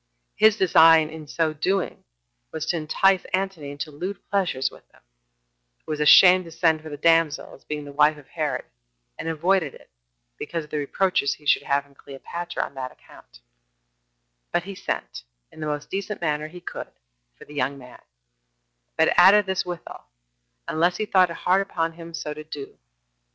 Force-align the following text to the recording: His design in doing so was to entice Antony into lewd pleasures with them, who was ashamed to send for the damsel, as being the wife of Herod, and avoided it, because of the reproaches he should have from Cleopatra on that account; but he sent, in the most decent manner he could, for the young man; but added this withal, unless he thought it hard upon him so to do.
His 0.35 0.57
design 0.57 1.09
in 1.11 1.25
doing 1.59 1.95
so 1.99 2.03
was 2.51 2.65
to 2.65 2.75
entice 2.77 3.23
Antony 3.35 3.69
into 3.69 3.91
lewd 3.91 4.17
pleasures 4.31 4.71
with 4.71 4.89
them, 4.89 5.03
who 5.85 5.91
was 5.91 5.99
ashamed 5.99 6.45
to 6.45 6.51
send 6.51 6.81
for 6.81 6.89
the 6.89 6.97
damsel, 6.97 7.53
as 7.53 7.63
being 7.65 7.85
the 7.85 7.91
wife 7.91 8.17
of 8.17 8.29
Herod, 8.29 8.65
and 9.19 9.27
avoided 9.29 9.75
it, 9.75 9.91
because 10.39 10.63
of 10.63 10.71
the 10.71 10.79
reproaches 10.79 11.35
he 11.35 11.45
should 11.45 11.61
have 11.61 11.83
from 11.83 11.93
Cleopatra 11.93 12.63
on 12.63 12.73
that 12.73 12.91
account; 12.91 13.41
but 14.51 14.63
he 14.63 14.73
sent, 14.73 15.21
in 15.51 15.59
the 15.59 15.67
most 15.67 15.91
decent 15.91 16.19
manner 16.19 16.47
he 16.47 16.61
could, 16.61 16.87
for 17.37 17.45
the 17.45 17.53
young 17.53 17.77
man; 17.77 18.01
but 18.97 19.13
added 19.17 19.45
this 19.45 19.67
withal, 19.67 20.05
unless 20.67 20.97
he 20.97 21.05
thought 21.05 21.29
it 21.29 21.35
hard 21.35 21.61
upon 21.61 21.93
him 21.93 22.15
so 22.15 22.33
to 22.33 22.43
do. 22.43 22.79